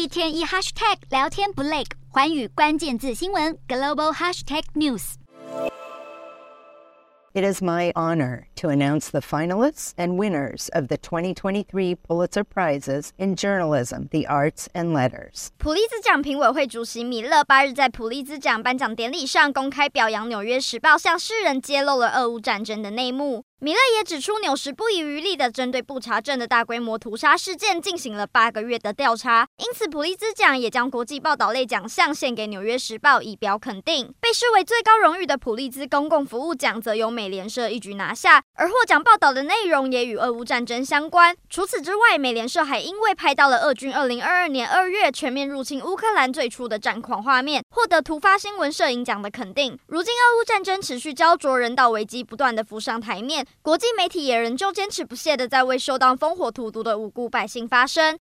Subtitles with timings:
[0.00, 10.67] 一天一 hashtag 聊天不累，寰宇关键字新闻 global hashtag news。It is my honor to announce the finalists and winners
[10.73, 15.47] of the 2023 Pulitzer Prizes in Journalism, the Arts and Letters。
[15.57, 23.45] 普利兹奖评委会主席米勒八日在普利兹奖颁奖典礼上公开表扬《纽约时报》向世人揭露了俄乌战争的内幕。
[23.63, 34.11] 米勒也指出，纽时不遗余力地针对布查镇的大规模屠杀事件进行了八个月的调查，因此普利兹奖也将国际报道类奖项献给《纽约时报》以表肯定。
[34.19, 41.37] 被视为最高荣誉的普利兹公共服务奖则由美联社一举拿下，而获奖报道的内容也与俄乌战争相关。
[41.47, 49.77] 除此之外，美联社还因为拍到了俄军2022年2月全面入侵乌克兰最初的战况画面，获得突发新闻摄影奖的肯定。
[49.85, 53.45] 如今，俄乌战争持续胶着，人道危机不断地浮上台面。
[53.61, 58.01] 国际媒体也仍旧坚持不懈的在为受到烽火荼毒的无辜百姓发声。